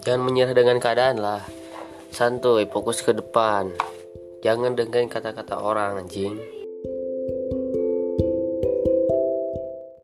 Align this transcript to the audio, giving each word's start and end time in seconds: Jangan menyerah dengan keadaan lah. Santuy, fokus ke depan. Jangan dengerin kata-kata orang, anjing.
Jangan 0.00 0.22
menyerah 0.24 0.56
dengan 0.56 0.80
keadaan 0.80 1.20
lah. 1.20 1.44
Santuy, 2.10 2.64
fokus 2.66 3.04
ke 3.04 3.12
depan. 3.12 3.70
Jangan 4.40 4.72
dengerin 4.72 5.12
kata-kata 5.12 5.60
orang, 5.60 6.00
anjing. 6.00 6.59